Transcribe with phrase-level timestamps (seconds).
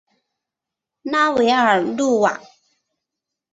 [1.03, 2.41] 拉韦尔努瓦。